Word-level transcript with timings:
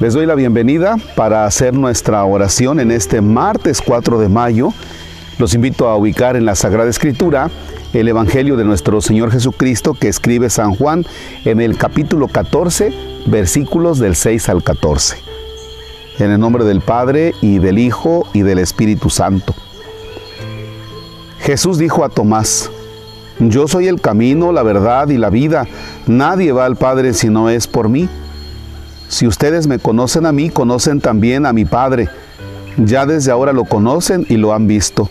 Les 0.00 0.12
doy 0.12 0.26
la 0.26 0.34
bienvenida 0.34 0.96
para 1.14 1.46
hacer 1.46 1.72
nuestra 1.72 2.24
oración 2.24 2.80
en 2.80 2.90
este 2.90 3.20
martes 3.20 3.80
4 3.80 4.18
de 4.18 4.28
mayo. 4.28 4.72
Los 5.38 5.54
invito 5.54 5.88
a 5.88 5.96
ubicar 5.96 6.34
en 6.34 6.44
la 6.44 6.56
Sagrada 6.56 6.90
Escritura 6.90 7.48
el 7.92 8.08
Evangelio 8.08 8.56
de 8.56 8.64
nuestro 8.64 9.00
Señor 9.00 9.30
Jesucristo 9.30 9.94
que 9.94 10.08
escribe 10.08 10.50
San 10.50 10.74
Juan 10.74 11.06
en 11.44 11.60
el 11.60 11.78
capítulo 11.78 12.26
14, 12.26 12.92
versículos 13.26 14.00
del 14.00 14.16
6 14.16 14.48
al 14.48 14.64
14. 14.64 15.16
En 16.18 16.32
el 16.32 16.40
nombre 16.40 16.64
del 16.64 16.80
Padre 16.80 17.32
y 17.40 17.60
del 17.60 17.78
Hijo 17.78 18.26
y 18.32 18.42
del 18.42 18.58
Espíritu 18.58 19.10
Santo. 19.10 19.54
Jesús 21.38 21.78
dijo 21.78 22.04
a 22.04 22.08
Tomás, 22.08 22.68
Yo 23.38 23.68
soy 23.68 23.86
el 23.86 24.00
camino, 24.00 24.50
la 24.50 24.64
verdad 24.64 25.08
y 25.10 25.18
la 25.18 25.30
vida. 25.30 25.68
Nadie 26.08 26.50
va 26.50 26.64
al 26.64 26.74
Padre 26.74 27.14
si 27.14 27.28
no 27.28 27.48
es 27.48 27.68
por 27.68 27.88
mí. 27.88 28.08
Si 29.08 29.26
ustedes 29.26 29.66
me 29.66 29.78
conocen 29.78 30.26
a 30.26 30.32
mí, 30.32 30.50
conocen 30.50 31.00
también 31.00 31.46
a 31.46 31.52
mi 31.52 31.64
Padre. 31.64 32.08
Ya 32.76 33.06
desde 33.06 33.30
ahora 33.30 33.52
lo 33.52 33.64
conocen 33.64 34.26
y 34.28 34.36
lo 34.36 34.52
han 34.52 34.66
visto. 34.66 35.08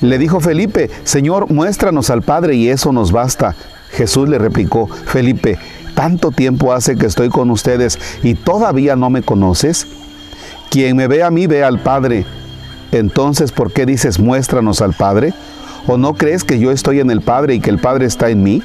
Le 0.00 0.18
dijo 0.18 0.40
Felipe, 0.40 0.90
Señor, 1.04 1.50
muéstranos 1.50 2.10
al 2.10 2.22
Padre 2.22 2.56
y 2.56 2.68
eso 2.68 2.92
nos 2.92 3.12
basta. 3.12 3.54
Jesús 3.92 4.28
le 4.28 4.38
replicó, 4.38 4.86
Felipe, 4.86 5.58
tanto 5.94 6.30
tiempo 6.30 6.72
hace 6.72 6.96
que 6.96 7.06
estoy 7.06 7.28
con 7.30 7.50
ustedes 7.50 7.98
y 8.22 8.34
todavía 8.34 8.96
no 8.96 9.08
me 9.08 9.22
conoces. 9.22 9.86
Quien 10.70 10.96
me 10.96 11.06
ve 11.06 11.22
a 11.22 11.30
mí 11.30 11.46
ve 11.46 11.64
al 11.64 11.78
Padre. 11.78 12.26
Entonces, 12.92 13.52
¿por 13.52 13.72
qué 13.72 13.86
dices, 13.86 14.18
muéstranos 14.18 14.82
al 14.82 14.92
Padre? 14.92 15.32
¿O 15.86 15.96
no 15.96 16.14
crees 16.14 16.44
que 16.44 16.58
yo 16.58 16.70
estoy 16.70 17.00
en 17.00 17.10
el 17.10 17.20
Padre 17.20 17.54
y 17.54 17.60
que 17.60 17.70
el 17.70 17.78
Padre 17.78 18.06
está 18.06 18.28
en 18.28 18.42
mí? 18.42 18.62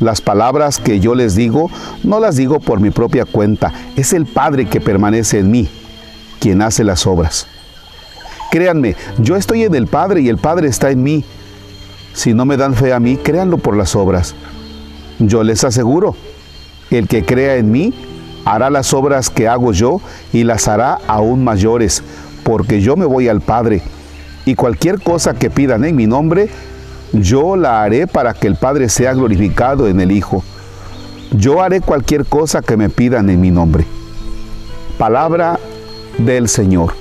Las 0.00 0.20
palabras 0.20 0.78
que 0.78 1.00
yo 1.00 1.14
les 1.14 1.34
digo, 1.34 1.70
no 2.04 2.20
las 2.20 2.36
digo 2.36 2.60
por 2.60 2.80
mi 2.80 2.90
propia 2.90 3.24
cuenta, 3.24 3.72
es 3.96 4.12
el 4.12 4.26
Padre 4.26 4.66
que 4.66 4.80
permanece 4.80 5.40
en 5.40 5.50
mí, 5.50 5.68
quien 6.38 6.62
hace 6.62 6.84
las 6.84 7.06
obras. 7.06 7.48
Créanme, 8.50 8.94
yo 9.18 9.36
estoy 9.36 9.64
en 9.64 9.74
el 9.74 9.88
Padre 9.88 10.20
y 10.22 10.28
el 10.28 10.38
Padre 10.38 10.68
está 10.68 10.90
en 10.90 11.02
mí. 11.02 11.24
Si 12.14 12.32
no 12.32 12.44
me 12.44 12.56
dan 12.56 12.74
fe 12.74 12.92
a 12.92 13.00
mí, 13.00 13.16
créanlo 13.16 13.58
por 13.58 13.76
las 13.76 13.96
obras. 13.96 14.34
Yo 15.18 15.42
les 15.42 15.64
aseguro, 15.64 16.14
el 16.90 17.08
que 17.08 17.24
crea 17.24 17.56
en 17.56 17.70
mí 17.72 17.92
hará 18.44 18.70
las 18.70 18.94
obras 18.94 19.30
que 19.30 19.48
hago 19.48 19.72
yo 19.72 20.00
y 20.32 20.44
las 20.44 20.68
hará 20.68 20.98
aún 21.08 21.44
mayores, 21.44 22.02
porque 22.44 22.80
yo 22.80 22.96
me 22.96 23.04
voy 23.04 23.28
al 23.28 23.40
Padre. 23.40 23.82
Y 24.46 24.54
cualquier 24.54 25.02
cosa 25.02 25.34
que 25.34 25.50
pidan 25.50 25.84
en 25.84 25.96
mi 25.96 26.06
nombre, 26.06 26.48
yo 27.12 27.56
la 27.56 27.82
haré 27.82 28.06
para 28.06 28.34
que 28.34 28.46
el 28.46 28.56
Padre 28.56 28.88
sea 28.88 29.14
glorificado 29.14 29.88
en 29.88 30.00
el 30.00 30.12
Hijo. 30.12 30.44
Yo 31.32 31.62
haré 31.62 31.80
cualquier 31.80 32.24
cosa 32.24 32.62
que 32.62 32.76
me 32.76 32.88
pidan 32.88 33.30
en 33.30 33.40
mi 33.40 33.50
nombre. 33.50 33.84
Palabra 34.98 35.58
del 36.18 36.48
Señor. 36.48 36.94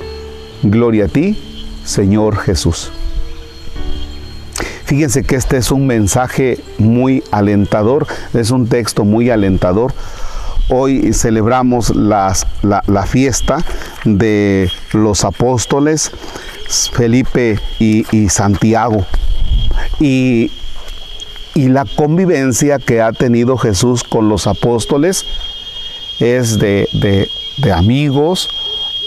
Gloria 0.64 1.06
a 1.06 1.08
ti, 1.08 1.38
Señor 1.84 2.38
Jesús. 2.38 2.92
Fíjense 4.86 5.24
que 5.24 5.36
este 5.36 5.58
es 5.58 5.72
un 5.72 5.86
mensaje 5.86 6.60
muy 6.78 7.24
alentador, 7.32 8.08
es 8.34 8.52
un 8.52 8.68
texto 8.68 9.04
muy 9.04 9.30
alentador. 9.30 9.94
Hoy 10.70 11.14
celebramos 11.14 11.96
la, 11.96 12.34
fiesta 13.06 13.58
de 14.04 14.70
los 14.94 15.24
apóstoles 15.24 16.12
Felipe 16.94 17.60
y, 17.80 18.06
y 18.12 18.30
Santiago 18.30 19.06
y, 20.00 20.52
la 21.56 21.86
convivencia 21.86 22.78
que 22.78 23.02
ha 23.02 23.12
tenido 23.12 23.58
Jesús 23.58 24.04
con 24.04 24.30
los 24.30 24.46
apóstoles 24.46 25.26
es 26.20 26.60
de, 26.60 26.88
de 27.58 27.72
amigos, 27.72 28.48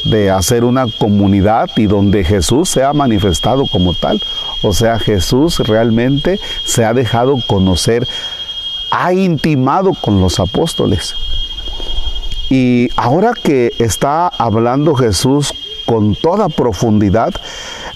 de 0.05 0.31
hacer 0.33 0.65
una 0.65 0.87
comunidad 0.99 1.71
y 1.77 1.87
donde 1.87 2.25
Jesús 2.25 2.69
se 2.69 2.83
ha 2.83 2.93
manifestado 2.93 3.67
como 3.71 3.95
tal. 3.95 4.21
O 4.63 4.73
sea, 4.73 4.99
Jesús 4.99 5.59
realmente 5.61 6.41
se 6.65 6.85
ha 6.85 6.93
dejado 6.93 7.39
conocer, 7.47 8.05
ha 8.91 9.13
intimado 9.13 9.93
con 9.95 10.21
los 10.21 10.41
apóstoles. 10.41 11.15
Y 12.49 12.89
ahora 12.97 13.33
que 13.41 13.73
está 13.79 14.27
hablando 14.27 14.97
Jesús 14.97 15.55
con 15.91 16.15
toda 16.15 16.49
profundidad, 16.49 17.35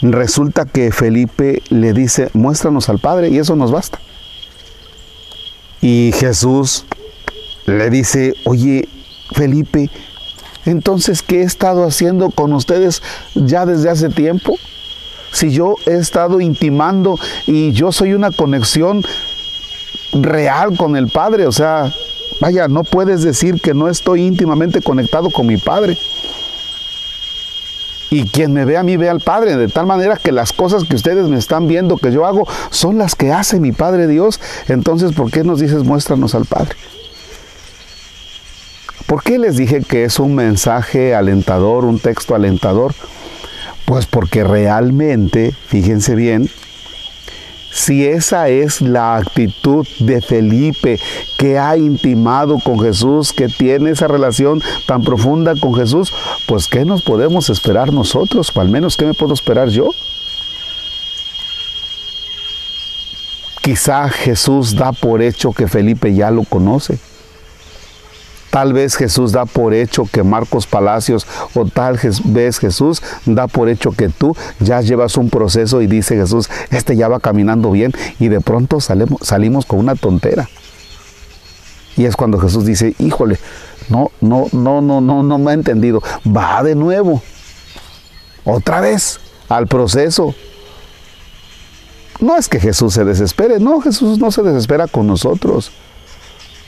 resulta 0.02 0.64
que 0.64 0.90
Felipe 0.90 1.62
le 1.70 1.92
dice, 1.92 2.28
muéstranos 2.32 2.88
al 2.88 2.98
Padre 2.98 3.28
y 3.28 3.38
eso 3.38 3.54
nos 3.54 3.70
basta. 3.70 4.00
Y 5.80 6.10
Jesús 6.18 6.86
le 7.66 7.90
dice, 7.90 8.34
oye, 8.46 8.88
Felipe, 9.30 9.90
entonces, 10.66 11.22
¿qué 11.22 11.42
he 11.42 11.44
estado 11.44 11.84
haciendo 11.84 12.30
con 12.30 12.52
ustedes 12.52 13.00
ya 13.36 13.64
desde 13.64 13.90
hace 13.90 14.08
tiempo? 14.08 14.56
Si 15.30 15.52
yo 15.52 15.76
he 15.86 15.94
estado 15.94 16.40
intimando 16.40 17.16
y 17.46 17.70
yo 17.70 17.92
soy 17.92 18.12
una 18.12 18.32
conexión 18.32 19.04
real 20.14 20.76
con 20.76 20.96
el 20.96 21.06
Padre, 21.06 21.46
o 21.46 21.52
sea, 21.52 21.94
vaya, 22.40 22.66
no 22.66 22.82
puedes 22.82 23.22
decir 23.22 23.60
que 23.60 23.72
no 23.72 23.88
estoy 23.88 24.22
íntimamente 24.22 24.82
conectado 24.82 25.30
con 25.30 25.46
mi 25.46 25.58
Padre. 25.58 25.96
Y 28.14 28.28
quien 28.28 28.52
me 28.52 28.64
ve 28.64 28.76
a 28.76 28.84
mí 28.84 28.96
ve 28.96 29.10
al 29.10 29.18
Padre, 29.18 29.56
de 29.56 29.66
tal 29.66 29.86
manera 29.86 30.16
que 30.16 30.30
las 30.30 30.52
cosas 30.52 30.84
que 30.84 30.94
ustedes 30.94 31.28
me 31.28 31.36
están 31.36 31.66
viendo 31.66 31.96
que 31.96 32.12
yo 32.12 32.24
hago 32.26 32.46
son 32.70 32.96
las 32.96 33.16
que 33.16 33.32
hace 33.32 33.58
mi 33.58 33.72
Padre 33.72 34.06
Dios. 34.06 34.40
Entonces, 34.68 35.14
¿por 35.14 35.32
qué 35.32 35.42
nos 35.42 35.58
dices 35.58 35.82
muéstranos 35.82 36.36
al 36.36 36.44
Padre? 36.44 36.76
¿Por 39.06 39.24
qué 39.24 39.40
les 39.40 39.56
dije 39.56 39.80
que 39.80 40.04
es 40.04 40.20
un 40.20 40.36
mensaje 40.36 41.12
alentador, 41.12 41.84
un 41.84 41.98
texto 41.98 42.36
alentador? 42.36 42.94
Pues 43.84 44.06
porque 44.06 44.44
realmente, 44.44 45.52
fíjense 45.66 46.14
bien, 46.14 46.48
si 47.74 48.06
esa 48.06 48.48
es 48.48 48.80
la 48.80 49.16
actitud 49.16 49.84
de 49.98 50.22
Felipe, 50.22 51.00
que 51.36 51.58
ha 51.58 51.76
intimado 51.76 52.60
con 52.60 52.78
Jesús, 52.78 53.32
que 53.32 53.48
tiene 53.48 53.90
esa 53.90 54.06
relación 54.06 54.62
tan 54.86 55.02
profunda 55.02 55.54
con 55.60 55.74
Jesús, 55.74 56.12
pues 56.46 56.68
¿qué 56.68 56.84
nos 56.84 57.02
podemos 57.02 57.50
esperar 57.50 57.92
nosotros? 57.92 58.52
O 58.54 58.60
al 58.60 58.68
menos 58.68 58.96
¿qué 58.96 59.06
me 59.06 59.14
puedo 59.14 59.34
esperar 59.34 59.68
yo? 59.70 59.90
Quizá 63.60 64.08
Jesús 64.08 64.76
da 64.76 64.92
por 64.92 65.20
hecho 65.20 65.52
que 65.52 65.66
Felipe 65.66 66.14
ya 66.14 66.30
lo 66.30 66.44
conoce. 66.44 67.00
Tal 68.54 68.72
vez 68.72 68.94
Jesús 68.94 69.32
da 69.32 69.46
por 69.46 69.74
hecho 69.74 70.06
que 70.06 70.22
Marcos 70.22 70.68
Palacios 70.68 71.26
o 71.54 71.64
tal 71.64 71.98
vez 72.26 72.60
Jesús 72.60 73.02
da 73.26 73.48
por 73.48 73.68
hecho 73.68 73.90
que 73.90 74.10
tú 74.10 74.36
ya 74.60 74.80
llevas 74.80 75.16
un 75.16 75.28
proceso 75.28 75.82
y 75.82 75.88
dice 75.88 76.14
Jesús, 76.14 76.48
este 76.70 76.94
ya 76.94 77.08
va 77.08 77.18
caminando 77.18 77.72
bien 77.72 77.92
y 78.20 78.28
de 78.28 78.40
pronto 78.40 78.78
salimos, 78.80 79.66
con 79.66 79.80
una 79.80 79.96
tontera. 79.96 80.48
Y 81.96 82.04
es 82.04 82.14
cuando 82.14 82.38
Jesús 82.38 82.64
dice, 82.64 82.94
híjole, 83.00 83.40
no, 83.88 84.12
no, 84.20 84.46
no, 84.52 84.80
no, 84.80 85.00
no, 85.00 85.24
no 85.24 85.38
me 85.38 85.50
ha 85.50 85.54
entendido. 85.54 86.00
Va 86.24 86.62
de 86.62 86.76
nuevo. 86.76 87.24
Otra 88.44 88.80
vez 88.80 89.18
al 89.48 89.66
proceso. 89.66 90.32
No 92.20 92.36
es 92.36 92.48
que 92.48 92.60
Jesús 92.60 92.94
se 92.94 93.04
desespere, 93.04 93.58
no, 93.58 93.80
Jesús 93.80 94.20
no 94.20 94.30
se 94.30 94.44
desespera 94.44 94.86
con 94.86 95.08
nosotros. 95.08 95.72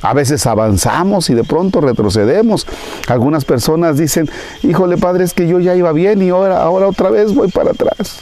A 0.07 0.15
veces 0.15 0.47
avanzamos 0.47 1.31
y 1.31 1.35
de 1.35 1.43
pronto 1.43 1.81
retrocedemos. 1.81 2.65
Algunas 3.09 3.45
personas 3.45 3.97
dicen, 3.97 4.31
híjole 4.63 4.99
padre, 4.99 5.25
es 5.25 5.35
que 5.35 5.49
yo 5.49 5.59
ya 5.59 5.75
iba 5.75 5.91
bien 5.91 6.23
y 6.23 6.29
ahora, 6.29 6.63
ahora 6.63 6.87
otra 6.87 7.11
vez 7.11 7.35
voy 7.35 7.51
para 7.51 7.73
atrás. 7.73 8.21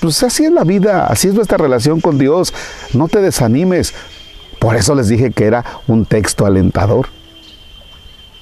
Pues 0.00 0.22
así 0.22 0.46
es 0.46 0.52
la 0.52 0.64
vida, 0.64 1.06
así 1.08 1.28
es 1.28 1.34
nuestra 1.34 1.58
relación 1.58 2.00
con 2.00 2.16
Dios. 2.16 2.54
No 2.94 3.06
te 3.08 3.20
desanimes. 3.20 3.92
Por 4.58 4.76
eso 4.76 4.94
les 4.94 5.08
dije 5.08 5.30
que 5.30 5.44
era 5.44 5.62
un 5.86 6.06
texto 6.06 6.46
alentador. 6.46 7.08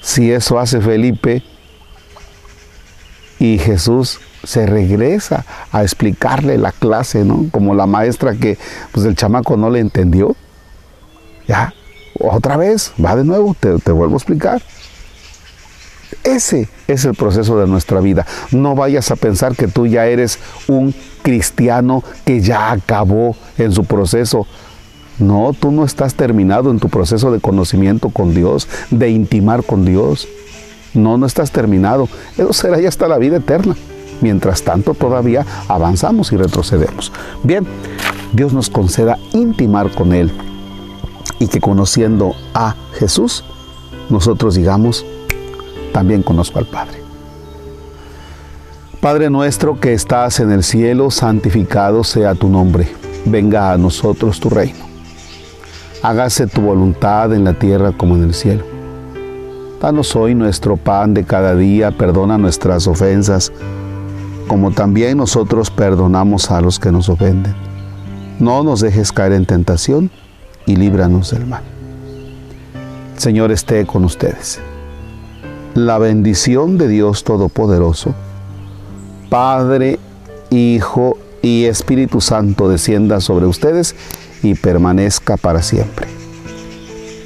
Si 0.01 0.31
eso 0.31 0.61
hace 0.61 0.81
Felipe 0.81 1.43
y 3.41 3.59
Jesús 3.59 4.21
se 4.45 4.67
regresa 4.67 5.45
a 5.73 5.83
explicarle 5.83 6.59
la 6.59 6.71
clase, 6.71 7.25
¿no? 7.25 7.47
Como 7.51 7.75
la 7.75 7.87
maestra 7.87 8.37
que 8.37 8.57
pues 8.93 9.05
el 9.05 9.17
chamaco 9.17 9.57
no 9.57 9.69
le 9.69 9.81
entendió. 9.81 10.37
Ya, 11.49 11.73
otra 12.19 12.56
vez, 12.56 12.93
va 13.03 13.17
de 13.17 13.25
nuevo, 13.25 13.55
te, 13.59 13.93
vuelvo 13.93 14.15
a 14.15 14.19
explicar. 14.19 14.62
Ese 16.25 16.69
es 16.87 17.05
el 17.05 17.15
proceso 17.15 17.59
de 17.59 17.67
nuestra 17.67 18.00
vida. 18.00 18.26
No 18.50 18.75
vayas 18.75 19.11
a 19.11 19.17
pensar 19.17 19.55
que 19.55 19.69
tú 19.69 19.87
ya 19.87 20.06
eres 20.06 20.38
un 20.67 20.94
cristiano 21.23 22.03
que 22.25 22.41
ya 22.41 22.73
acabó 22.73 23.37
en 23.56 23.73
su 23.73 23.85
proceso. 23.85 24.47
No, 25.19 25.53
tú 25.59 25.70
no 25.70 25.85
estás 25.85 26.15
terminado 26.15 26.70
en 26.70 26.79
tu 26.79 26.88
proceso 26.88 27.31
de 27.31 27.41
conocimiento 27.41 28.11
con 28.11 28.35
Dios, 28.35 28.69
de 28.91 29.11
intimar 29.11 29.64
con 29.64 29.85
Dios. 29.85 30.29
No, 30.94 31.19
no 31.19 31.26
estás 31.26 31.50
terminado. 31.50 32.09
Eso 32.37 32.53
será 32.53 32.81
ya 32.81 32.88
hasta 32.88 33.09
la 33.09 33.19
vida 33.19 33.37
eterna. 33.37 33.76
Mientras 34.21 34.62
tanto, 34.62 34.94
todavía 34.94 35.47
avanzamos 35.69 36.32
y 36.32 36.37
retrocedemos. 36.37 37.12
Bien, 37.44 37.67
Dios 38.32 38.53
nos 38.53 38.71
conceda 38.71 39.19
intimar 39.32 39.94
con 39.94 40.12
Él 40.12 40.32
y 41.38 41.49
que 41.49 41.61
conociendo 41.61 42.35
a 42.55 42.75
Jesús, 42.94 43.44
nosotros 44.11 44.55
digamos, 44.55 45.05
también 45.93 46.23
conozco 46.23 46.58
al 46.58 46.67
Padre. 46.67 46.99
Padre 49.00 49.31
nuestro 49.31 49.79
que 49.79 49.93
estás 49.94 50.40
en 50.40 50.50
el 50.50 50.64
cielo, 50.64 51.11
santificado 51.11 52.02
sea 52.02 52.35
tu 52.35 52.49
nombre. 52.49 52.88
Venga 53.25 53.73
a 53.73 53.79
nosotros 53.79 54.40
tu 54.40 54.50
reino. 54.50 54.87
Hágase 56.02 56.46
tu 56.46 56.62
voluntad 56.62 57.32
en 57.32 57.44
la 57.44 57.55
tierra 57.55 57.93
como 57.93 58.17
en 58.17 58.25
el 58.25 58.35
cielo. 58.35 58.64
Danos 59.81 60.17
hoy 60.17 60.35
nuestro 60.35 60.76
pan 60.76 61.14
de 61.14 61.25
cada 61.25 61.55
día, 61.55 61.93
perdona 61.93 62.38
nuestras 62.38 62.88
ofensas, 62.88 63.52
como 64.49 64.73
también 64.73 65.19
nosotros 65.19 65.70
perdonamos 65.70 66.50
a 66.50 66.61
los 66.61 66.81
que 66.81 66.90
nos 66.90 67.08
ofenden. 67.08 67.55
No 68.40 68.64
nos 68.64 68.81
dejes 68.81 69.12
caer 69.12 69.32
en 69.32 69.46
tentación 69.46 70.11
y 70.69 70.76
líbranos 70.76 71.31
del 71.31 71.47
mal. 71.47 71.62
Señor 73.17 73.50
esté 73.50 73.87
con 73.87 74.05
ustedes. 74.05 74.61
La 75.75 75.99
bendición 75.99 76.76
de 76.76 76.88
Dios 76.88 77.25
Todopoderoso, 77.25 78.15
Padre, 79.31 79.99
Hijo 80.50 81.17
y 81.41 81.65
Espíritu 81.65 82.20
Santo 82.20 82.69
descienda 82.69 83.20
sobre 83.20 83.47
ustedes 83.47 83.97
y 84.43 84.55
permanezca 84.55 85.37
para 85.38 85.62
siempre. 85.62 86.06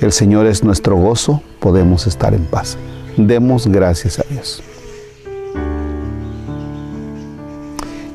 El 0.00 0.12
Señor 0.12 0.46
es 0.46 0.62
nuestro 0.62 0.96
gozo, 0.96 1.42
podemos 1.58 2.06
estar 2.06 2.34
en 2.34 2.44
paz. 2.44 2.76
Demos 3.16 3.66
gracias 3.66 4.20
a 4.20 4.24
Dios. 4.30 4.62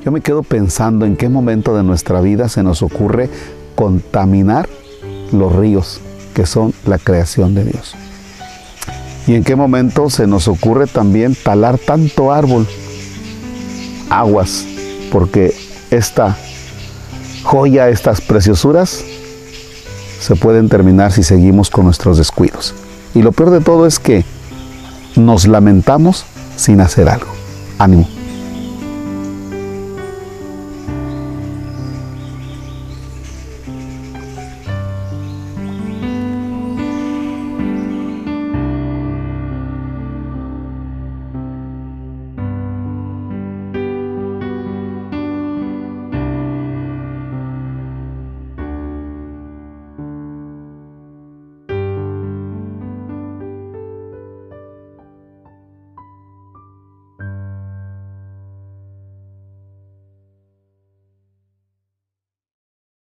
Yo 0.06 0.12
me 0.12 0.22
quedo 0.22 0.42
pensando 0.42 1.06
en 1.06 1.18
qué 1.18 1.28
momento 1.28 1.76
de 1.76 1.84
nuestra 1.84 2.22
vida 2.22 2.48
se 2.48 2.64
nos 2.64 2.82
ocurre 2.82 3.30
contaminar 3.76 4.70
los 5.32 5.56
ríos, 5.56 6.00
que 6.34 6.46
son 6.46 6.74
la 6.86 6.98
creación 6.98 7.56
de 7.56 7.66
Dios. 7.66 7.96
Y 9.28 9.36
en 9.36 9.44
qué 9.44 9.56
momento 9.56 10.10
se 10.10 10.26
nos 10.26 10.48
ocurre 10.48 10.88
también 10.88 11.36
talar 11.36 11.78
tanto 11.78 12.32
árbol, 12.32 12.66
aguas, 14.10 14.66
porque 15.12 15.54
esta 15.92 16.38
joya, 17.44 17.90
estas 17.90 18.22
preciosuras, 18.22 19.04
se 20.20 20.36
pueden 20.36 20.70
terminar 20.70 21.12
si 21.12 21.24
seguimos 21.24 21.70
con 21.70 21.86
nuestros 21.86 22.18
descuidos. 22.18 22.74
Y 23.14 23.22
lo 23.22 23.32
peor 23.32 23.52
de 23.52 23.62
todo 23.62 23.86
es 23.86 24.00
que 24.00 24.26
nos 25.16 25.48
lamentamos 25.48 26.26
sin 26.56 26.82
hacer 26.82 27.10
algo. 27.10 27.28
Ánimo. 27.78 28.17